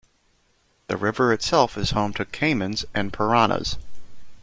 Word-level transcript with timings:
The 0.87 0.97
river 0.97 1.31
itself 1.31 1.77
is 1.77 1.91
home 1.91 2.11
to 2.13 2.25
caimans, 2.25 2.85
and 2.91 3.13
piranhas. 3.13 3.77